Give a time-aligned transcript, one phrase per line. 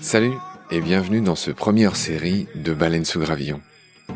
[0.00, 0.32] Salut
[0.70, 3.62] et bienvenue dans ce première série de Baleines sous gravillon,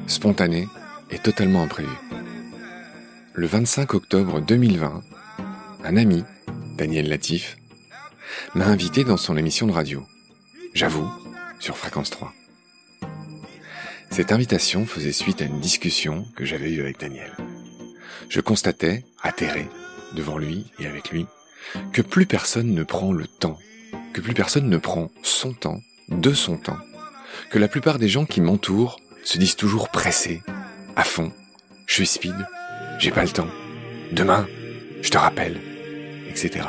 [0.07, 0.69] spontané
[1.11, 1.89] et totalement imprévu.
[3.33, 5.03] Le 25 octobre 2020,
[5.85, 6.23] un ami,
[6.77, 7.57] Daniel Latif,
[8.55, 10.05] m'a invité dans son émission de radio.
[10.75, 11.09] J'avoue,
[11.61, 12.33] sur Fréquence 3.
[14.15, 17.33] Cette invitation faisait suite à une discussion que j'avais eue avec Daniel.
[18.29, 19.69] Je constatais, atterré,
[20.15, 21.27] devant lui et avec lui,
[21.93, 23.59] que plus personne ne prend le temps,
[24.13, 26.79] que plus personne ne prend son temps, de son temps,
[27.51, 30.43] que la plupart des gens qui m'entourent se disent toujours pressés,
[30.95, 31.33] à fond,
[31.89, 32.37] je suis speed,
[33.01, 33.51] j'ai pas le temps,
[34.13, 34.47] demain,
[35.03, 35.61] je te rappelle,
[36.29, 36.69] etc.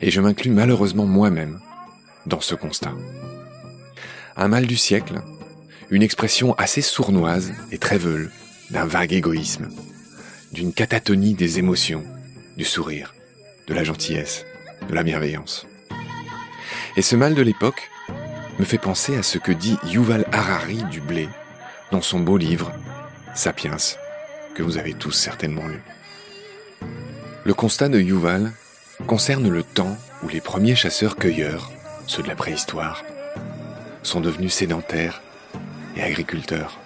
[0.00, 1.60] Et je m'inclus malheureusement moi-même
[2.26, 2.94] dans ce constat.
[4.36, 5.20] Un mal du siècle,
[5.90, 8.30] une expression assez sournoise et très veule
[8.70, 9.68] d'un vague égoïsme,
[10.52, 12.04] d'une catatonie des émotions,
[12.56, 13.14] du sourire,
[13.66, 14.44] de la gentillesse,
[14.88, 15.66] de la bienveillance.
[16.96, 17.90] Et ce mal de l'époque
[18.58, 21.28] me fait penser à ce que dit Yuval Harari du blé
[21.90, 22.72] dans son beau livre
[23.34, 23.76] Sapiens,
[24.54, 25.80] que vous avez tous certainement lu.
[27.44, 28.52] Le constat de Yuval
[29.06, 31.70] concerne le temps où les premiers chasseurs-cueilleurs,
[32.06, 33.04] ceux de la préhistoire,
[34.02, 35.22] sont devenus sédentaires
[35.96, 36.78] et agriculteurs.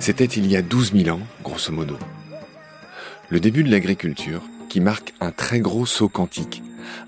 [0.00, 1.96] C'était il y a 12 000 ans, grosso modo.
[3.28, 6.62] Le début de l'agriculture qui marque un très gros saut quantique,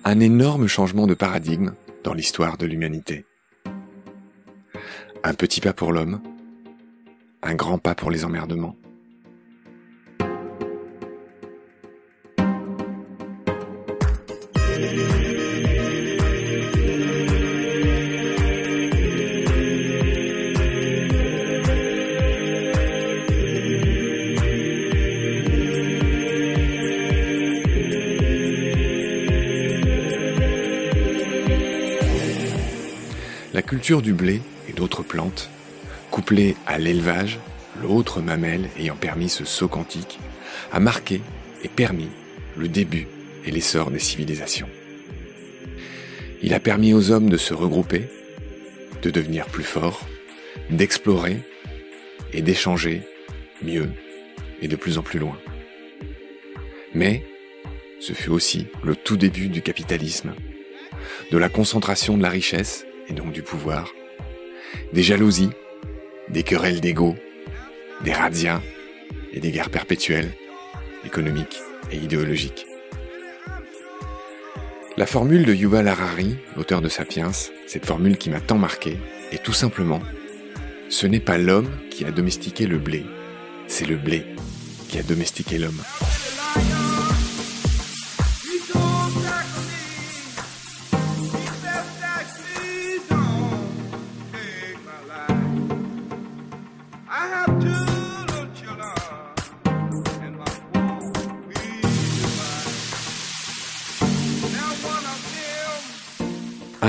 [0.05, 1.73] un énorme changement de paradigme
[2.05, 3.25] dans l'histoire de l'humanité.
[5.23, 6.21] Un petit pas pour l'homme,
[7.43, 8.77] un grand pas pour les emmerdements.
[33.53, 35.51] La culture du blé et d'autres plantes,
[36.11, 37.39] couplée à l'élevage,
[37.83, 40.19] l'autre mamelle ayant permis ce saut quantique,
[40.73, 41.21] a marqué
[41.62, 42.09] et permis
[42.57, 43.07] le début
[43.45, 44.69] et l'essor des civilisations.
[46.43, 48.09] Il a permis aux hommes de se regrouper,
[49.03, 50.06] de devenir plus forts,
[50.71, 51.39] d'explorer
[52.33, 53.03] et d'échanger
[53.62, 53.91] mieux
[54.62, 55.39] et de plus en plus loin.
[56.95, 57.25] Mais
[58.00, 60.34] ce fut aussi le tout début du capitalisme,
[61.31, 63.93] de la concentration de la richesse et donc du pouvoir,
[64.93, 65.50] des jalousies,
[66.29, 67.17] des querelles d'ego,
[68.03, 68.62] des razzias
[69.33, 70.33] et des guerres perpétuelles,
[71.05, 71.61] économiques
[71.93, 72.67] et idéologiques.
[75.00, 77.31] La formule de Yuval Harari, l'auteur de Sapiens,
[77.66, 78.99] cette formule qui m'a tant marqué,
[79.33, 80.00] est tout simplement
[80.91, 83.06] ce n'est pas l'homme qui a domestiqué le blé,
[83.66, 84.27] c'est le blé
[84.91, 85.81] qui a domestiqué l'homme.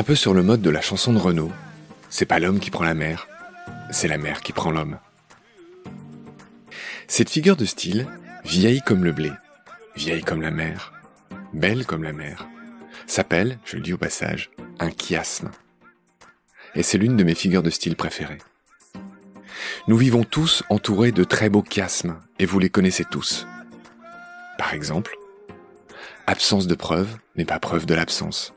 [0.01, 1.51] Un peu sur le mode de la chanson de Renaud,
[2.09, 3.27] c'est pas l'homme qui prend la mer,
[3.91, 4.97] c'est la mer qui prend l'homme.
[7.07, 8.07] Cette figure de style,
[8.43, 9.31] vieille comme le blé,
[9.95, 10.91] vieille comme la mer,
[11.53, 12.47] belle comme la mer,
[13.05, 15.51] s'appelle, je le dis au passage, un chiasme.
[16.73, 18.41] Et c'est l'une de mes figures de style préférées.
[19.87, 23.45] Nous vivons tous entourés de très beaux chiasmes, et vous les connaissez tous.
[24.57, 25.15] Par exemple,
[26.25, 28.55] absence de preuve n'est pas preuve de l'absence.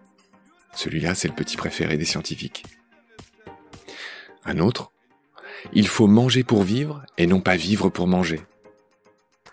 [0.74, 2.64] Celui-là, c'est le petit préféré des scientifiques.
[4.44, 4.92] Un autre,
[5.72, 8.40] il faut manger pour vivre et non pas vivre pour manger.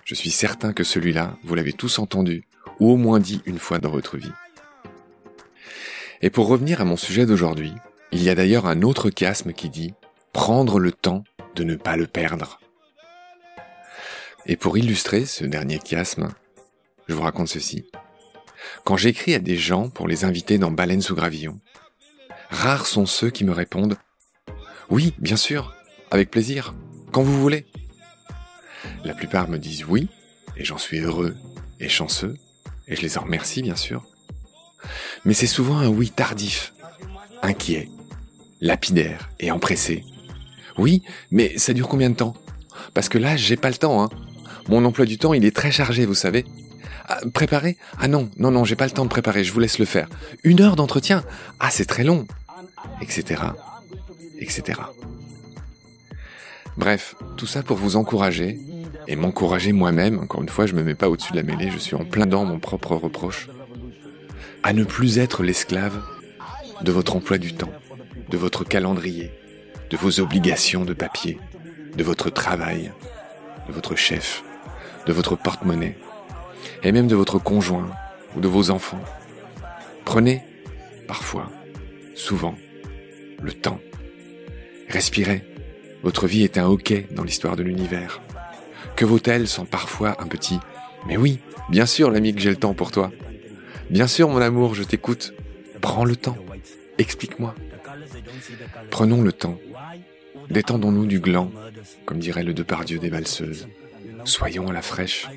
[0.03, 2.43] Je suis certain que celui-là, vous l'avez tous entendu,
[2.79, 4.33] ou au moins dit une fois dans votre vie.
[6.21, 7.73] Et pour revenir à mon sujet d'aujourd'hui,
[8.11, 9.93] il y a d'ailleurs un autre chiasme qui dit
[10.33, 11.23] prendre le temps
[11.55, 12.59] de ne pas le perdre.
[14.45, 16.29] Et pour illustrer ce dernier chiasme,
[17.07, 17.85] je vous raconte ceci.
[18.83, 21.59] Quand j'écris à des gens pour les inviter dans Baleine sous gravillon,
[22.49, 23.97] rares sont ceux qui me répondent
[24.89, 25.73] Oui, bien sûr,
[26.09, 26.73] avec plaisir,
[27.11, 27.65] quand vous voulez.
[29.03, 30.07] La plupart me disent oui,
[30.57, 31.35] et j'en suis heureux
[31.79, 32.35] et chanceux,
[32.87, 34.05] et je les en remercie bien sûr.
[35.25, 36.73] Mais c'est souvent un oui tardif,
[37.41, 37.89] inquiet,
[38.59, 40.03] lapidaire et empressé.
[40.77, 42.33] Oui, mais ça dure combien de temps?
[42.93, 44.03] Parce que là, j'ai pas le temps.
[44.03, 44.09] Hein.
[44.67, 46.45] Mon emploi du temps, il est très chargé, vous savez.
[47.07, 47.77] Ah, préparer?
[47.99, 50.07] Ah non, non, non, j'ai pas le temps de préparer, je vous laisse le faire.
[50.43, 51.23] Une heure d'entretien?
[51.59, 52.27] Ah, c'est très long
[53.01, 53.41] Etc.
[54.39, 54.79] Etc.
[56.77, 58.59] Bref, tout ça pour vous encourager,
[59.07, 61.77] et m'encourager moi-même, encore une fois, je me mets pas au-dessus de la mêlée, je
[61.77, 63.49] suis en plein dans mon propre reproche,
[64.63, 66.01] à ne plus être l'esclave
[66.81, 67.71] de votre emploi du temps,
[68.29, 69.31] de votre calendrier,
[69.89, 71.39] de vos obligations de papier,
[71.95, 72.91] de votre travail,
[73.67, 74.43] de votre chef,
[75.07, 75.97] de votre porte-monnaie,
[76.83, 77.89] et même de votre conjoint
[78.35, 79.01] ou de vos enfants.
[80.05, 80.41] Prenez,
[81.07, 81.49] parfois,
[82.15, 82.55] souvent,
[83.41, 83.79] le temps.
[84.89, 85.43] Respirez.
[86.03, 88.21] Votre vie est un hockey dans l'histoire de l'univers.
[88.95, 90.55] Que vaut-elle sans parfois un petit⁇
[91.07, 91.39] Mais oui,
[91.69, 93.11] bien sûr l'ami que j'ai le temps pour toi.
[93.89, 95.33] Bien sûr mon amour, je t'écoute.
[95.79, 96.37] Prends le temps.
[96.97, 97.55] Explique-moi.
[98.89, 99.57] Prenons le temps.
[100.49, 101.51] Détendons-nous du gland,
[102.05, 103.67] comme dirait le Depardieu des valseuses.
[104.25, 105.27] Soyons à la fraîche.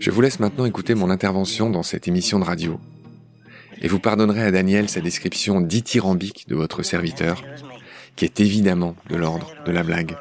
[0.00, 2.78] Je vous laisse maintenant écouter mon intervention dans cette émission de radio.
[3.80, 7.42] Et vous pardonnerez à Daniel sa description dithyrambique de votre serviteur,
[8.16, 10.16] qui est évidemment de l'ordre de la blague.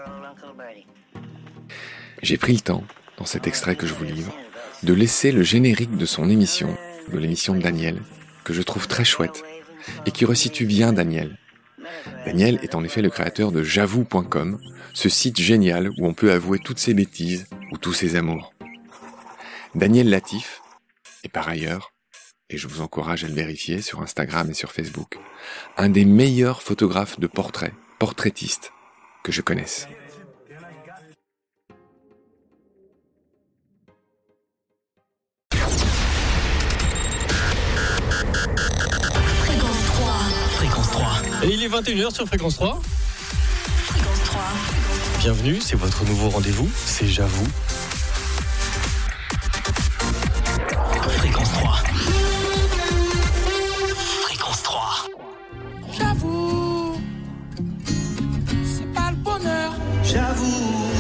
[2.21, 2.83] J'ai pris le temps,
[3.17, 4.35] dans cet extrait que je vous livre,
[4.83, 6.75] de laisser le générique de son émission,
[7.11, 8.01] de l'émission de Daniel,
[8.43, 9.43] que je trouve très chouette,
[10.05, 11.37] et qui resitue bien Daniel.
[12.25, 14.59] Daniel est en effet le créateur de j'avoue.com,
[14.93, 18.53] ce site génial où on peut avouer toutes ses bêtises ou tous ses amours.
[19.75, 20.61] Daniel Latif
[21.23, 21.93] est par ailleurs,
[22.49, 25.17] et je vous encourage à le vérifier sur Instagram et sur Facebook,
[25.77, 28.71] un des meilleurs photographes de portraits, portraitistes,
[29.23, 29.87] que je connaisse.
[41.47, 42.81] Et il est 21h sur Fréquence 3.
[43.85, 44.41] Fréquence 3.
[45.19, 47.47] Bienvenue, c'est votre nouveau rendez-vous, c'est J'avoue.
[51.17, 51.83] Fréquence 3.
[54.23, 55.05] Fréquence 3.
[55.97, 56.99] J'avoue,
[58.65, 59.73] c'est pas le bonheur.
[60.03, 60.91] J'avoue,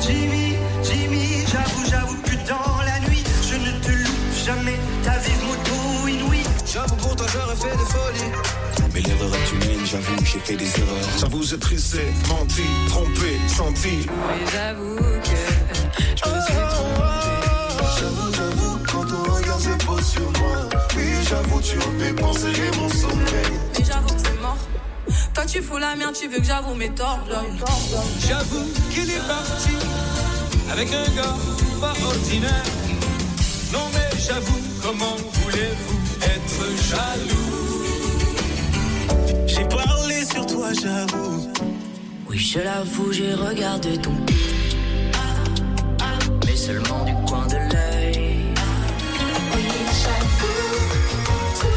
[0.00, 4.78] Jimmy, Jimmy, j'avoue, j'avoue que dans la nuit, je ne te loupe jamais.
[5.02, 6.44] Ta vive moto inouïe.
[6.72, 8.03] J'avoue pour toi j'aurais fait des folies
[9.94, 15.36] j'avoue j'ai fait des erreurs J'avoue j'ai trissé, menti, trompé, senti Mais j'avoue que
[16.16, 17.14] je me suis trompée.
[18.00, 22.48] J'avoue, j'avoue, quand ton regard se pose sur moi Oui j'avoue tu as fait penser
[22.76, 24.58] mon sommeil Mais j'avoue que c'est mort.
[25.34, 27.20] Quand tu fous la merde, tu veux que j'avoue mes torts.
[28.26, 29.76] J'avoue qu'il est parti
[30.72, 31.36] avec un gars
[31.80, 32.64] pas ordinaire.
[33.72, 37.43] Non mais j'avoue, comment voulez-vous être jaloux?
[40.74, 41.52] J'avoue
[42.28, 44.12] Oui, je l'avoue, j'ai regardé ton
[46.46, 48.44] Mais seulement du coin de l'œil.
[49.54, 49.68] Oui,
[50.02, 50.70] j'avoue,
[51.60, 51.68] tout.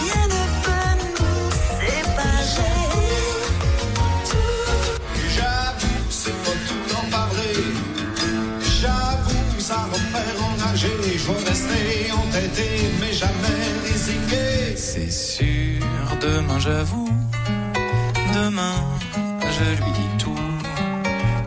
[0.00, 1.50] Rien ne peut nous
[1.80, 2.76] séparer.
[5.36, 7.56] J'avoue, c'est pas tout d'en parler
[8.80, 12.68] J'avoue, ça fait enrager Je veux rester entêté
[13.00, 15.82] mais jamais résigné C'est sûr,
[16.20, 17.08] demain j'avoue,
[19.58, 20.38] je lui dis tout.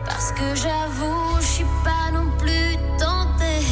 [0.06, 3.66] Parce que j'avoue, je suis pas non plus tentée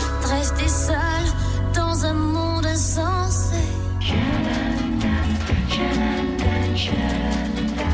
[0.00, 1.28] de rester seule
[1.74, 3.56] dans un monde insensé.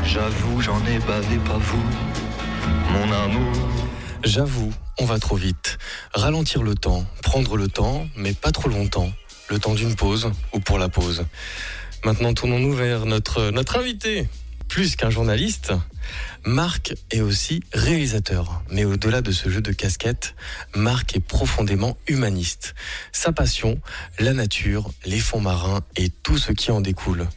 [0.03, 1.83] J'avoue, j'en ai bavé, pas vous,
[2.91, 3.53] mon amour.
[4.23, 5.77] J'avoue, on va trop vite.
[6.13, 9.11] Ralentir le temps, prendre le temps, mais pas trop longtemps.
[9.49, 11.25] Le temps d'une pause ou pour la pause.
[12.03, 14.27] Maintenant, tournons-nous vers notre, notre invité.
[14.69, 15.73] Plus qu'un journaliste,
[16.45, 18.61] Marc est aussi réalisateur.
[18.69, 20.35] Mais au-delà de ce jeu de casquette,
[20.75, 22.75] Marc est profondément humaniste.
[23.11, 23.81] Sa passion,
[24.19, 27.27] la nature, les fonds marins et tout ce qui en découle.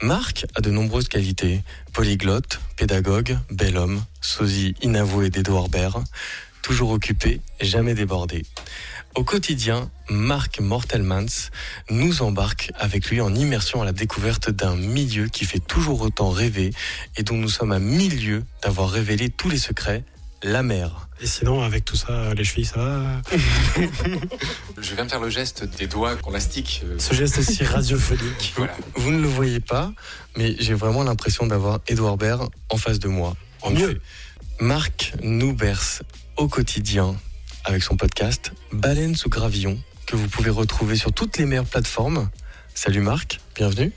[0.00, 1.62] Marc a de nombreuses qualités.
[1.92, 6.04] Polyglotte, pédagogue, bel homme, sosie inavoué d'Edouard Baird,
[6.66, 8.44] toujours occupé, jamais débordé.
[9.14, 11.50] Au quotidien, Marc Mortelmans
[11.90, 16.28] nous embarque avec lui en immersion à la découverte d'un milieu qui fait toujours autant
[16.28, 16.72] rêver
[17.16, 20.02] et dont nous sommes à milieu d'avoir révélé tous les secrets,
[20.42, 21.08] la mer.
[21.20, 23.22] Et sinon, avec tout ça, les chevilles, ça va
[24.76, 26.82] Je viens de faire le geste des doigts qu'on mastique.
[26.84, 28.54] euh, Ce geste si radiophonique.
[28.56, 28.74] Voilà.
[28.96, 29.92] Vous ne le voyez pas,
[30.36, 33.36] mais j'ai vraiment l'impression d'avoir Edouard Baird en face de moi.
[33.62, 34.00] En Mieux.
[34.58, 36.02] Marc nous berce
[36.36, 37.16] au quotidien
[37.64, 42.28] avec son podcast Baleine sous gravillon que vous pouvez retrouver sur toutes les meilleures plateformes.
[42.74, 43.92] Salut Marc, bienvenue.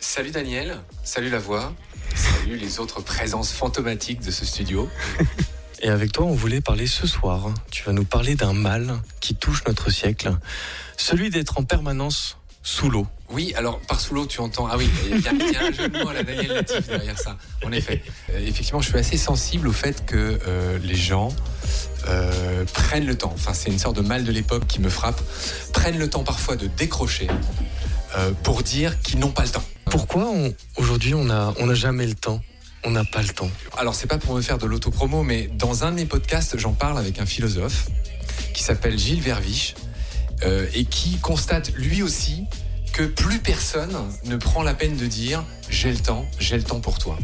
[0.00, 1.74] Salut Daniel, salut la voix,
[2.14, 4.88] salut les autres présences fantomatiques de ce studio.
[5.82, 7.52] Et avec toi, on voulait parler ce soir.
[7.72, 10.30] Tu vas nous parler d'un mal qui touche notre siècle,
[10.96, 13.06] celui d'être en permanence sous l'eau.
[13.30, 14.66] Oui, alors par sous l'eau, tu entends.
[14.70, 16.48] Ah oui, il y, a- il y a un jeu de mots à la Daniel
[16.52, 17.36] Latif derrière ça.
[17.64, 18.02] En effet.
[18.30, 21.30] Euh, effectivement, je suis assez sensible au fait que euh, les gens
[22.08, 23.32] euh, prennent le temps.
[23.34, 25.20] Enfin, c'est une sorte de mal de l'époque qui me frappe.
[25.72, 27.28] Prennent le temps parfois de décrocher
[28.42, 29.64] pour dire qu'ils n'ont pas le temps.
[29.86, 30.30] Pourquoi
[30.76, 32.42] aujourd'hui on n'a on jamais le temps?
[32.84, 33.50] On n'a pas le temps.
[33.78, 36.72] Alors, c'est pas pour me faire de l'autopromo, mais dans un de mes podcasts, j'en
[36.72, 37.86] parle avec un philosophe
[38.52, 39.74] qui s'appelle Gilles Verviche
[40.44, 42.44] euh, et qui constate lui aussi
[42.92, 46.80] que plus personne ne prend la peine de dire j'ai le temps, j'ai le temps
[46.80, 47.18] pour toi.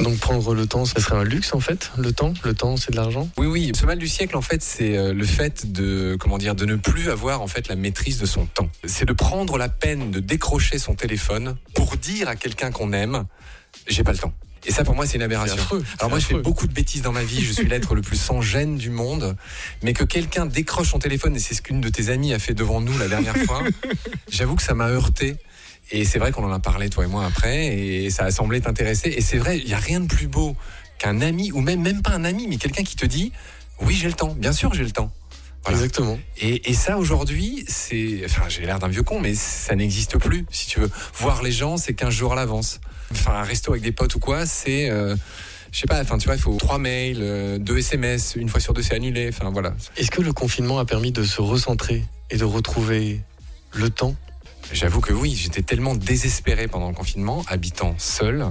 [0.00, 2.90] Donc prendre le temps, ça serait un luxe en fait Le temps Le temps, c'est
[2.90, 3.28] de l'argent?
[3.36, 3.72] Oui, oui.
[3.74, 6.76] Ce mal du siècle, en fait, c'est euh, le fait de, comment dire, de ne
[6.76, 8.68] plus avoir en fait la maîtrise de son temps.
[8.84, 13.24] C'est de prendre la peine de décrocher son téléphone pour dire à quelqu'un qu'on aime,
[13.86, 14.32] j'ai pas le temps.
[14.66, 15.56] Et ça, pour moi, c'est une aberration.
[15.56, 17.44] Affreux, Alors moi, je fais beaucoup de bêtises dans ma vie.
[17.44, 19.36] Je suis l'être le plus sans gêne du monde.
[19.82, 22.54] Mais que quelqu'un décroche son téléphone, et c'est ce qu'une de tes amies a fait
[22.54, 23.62] devant nous la dernière fois,
[24.28, 25.36] j'avoue que ça m'a heurté.
[25.90, 28.60] Et c'est vrai qu'on en a parlé, toi et moi, après, et ça a semblé
[28.60, 29.10] t'intéresser.
[29.10, 30.56] Et c'est vrai, il n'y a rien de plus beau
[30.98, 33.32] qu'un ami, ou même, même pas un ami, mais quelqu'un qui te dit
[33.80, 34.34] Oui, j'ai le temps.
[34.38, 35.12] Bien sûr, j'ai le temps.
[35.64, 35.78] Voilà.
[35.78, 36.18] Exactement.
[36.38, 38.22] Et, et ça, aujourd'hui, c'est.
[38.24, 40.90] Enfin, j'ai l'air d'un vieux con, mais ça n'existe plus, si tu veux.
[41.14, 42.80] Voir les gens, c'est 15 jours à l'avance.
[43.12, 44.90] Enfin, un resto avec des potes ou quoi, c'est.
[44.90, 45.16] euh,
[45.74, 48.60] je sais pas, enfin, tu vois, il faut trois mails, euh, deux SMS, une fois
[48.60, 49.28] sur deux, c'est annulé.
[49.28, 49.74] Enfin, voilà.
[49.96, 53.20] Est-ce que le confinement a permis de se recentrer et de retrouver
[53.72, 54.14] le temps?
[54.72, 58.46] J'avoue que oui, j'étais tellement désespéré pendant le confinement, habitant seul,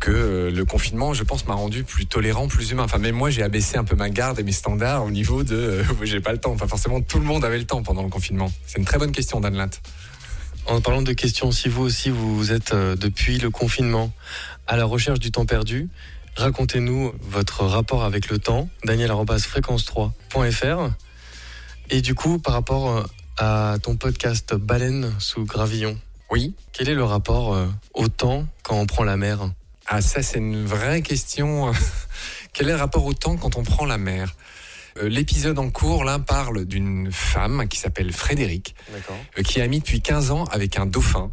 [0.00, 2.84] que euh, le confinement, je pense, m'a rendu plus tolérant, plus humain.
[2.84, 5.56] Enfin, même moi, j'ai abaissé un peu ma garde et mes standards au niveau de
[5.56, 6.52] euh, j'ai pas le temps.
[6.52, 8.52] Enfin, forcément, tout le monde avait le temps pendant le confinement.
[8.66, 9.80] C'est une très bonne question, Dan Latte.
[10.66, 14.12] En parlant de questions, si vous aussi vous êtes euh, depuis le confinement
[14.66, 15.88] à la recherche du temps perdu,
[16.36, 20.90] racontez-nous votre rapport avec le temps, daniel.fréquence3.fr.
[21.90, 23.02] Et du coup, par rapport euh,
[23.38, 25.98] à ton podcast Baleine sous gravillon,
[26.30, 26.54] Oui.
[26.72, 29.50] quel est le rapport euh, au temps quand on prend la mer?
[29.86, 31.72] Ah, ça, c'est une vraie question.
[32.52, 34.34] Quel est le rapport au temps quand on prend la mer?
[35.02, 38.74] L'épisode en cours, là, parle d'une femme qui s'appelle Frédéric,
[39.38, 41.32] euh, qui a mis depuis 15 ans avec un dauphin.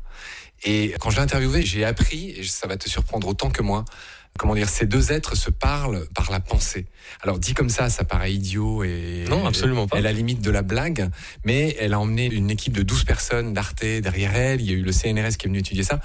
[0.63, 3.85] Et quand je l'ai interviewé, j'ai appris, et ça va te surprendre autant que moi,
[4.37, 6.85] comment dire, ces deux êtres se parlent par la pensée.
[7.21, 9.97] Alors dit comme ça, ça paraît idiot et Non, absolument pas.
[9.97, 11.09] et la limite de la blague,
[11.43, 14.73] mais elle a emmené une équipe de 12 personnes d'Arte derrière elle, il y a
[14.73, 15.99] eu le CNRS qui est venu étudier ça.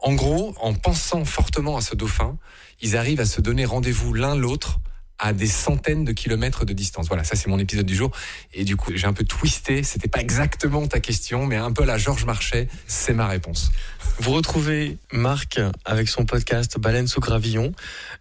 [0.00, 2.38] En gros, en pensant fortement à ce dauphin,
[2.80, 4.80] ils arrivent à se donner rendez-vous l'un l'autre
[5.18, 7.08] à des centaines de kilomètres de distance.
[7.08, 8.10] Voilà, ça c'est mon épisode du jour.
[8.52, 9.82] Et du coup, j'ai un peu twisté.
[9.82, 13.70] C'était pas exactement ta question, mais un peu la Georges Marchais, c'est ma réponse.
[14.18, 17.72] Vous retrouvez Marc avec son podcast Baleine sous gravillon.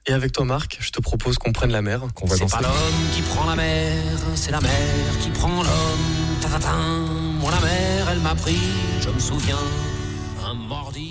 [0.07, 2.01] Et avec toi, Marc, je te propose qu'on prenne la mer.
[2.13, 3.95] Qu'on va C'est pas l'homme qui prend la mer,
[4.35, 4.71] c'est la mer
[5.21, 6.25] qui prend l'homme.
[7.39, 8.57] Moi la mer, elle m'a pris,
[9.01, 9.59] je me souviens,
[10.45, 11.04] un mordi.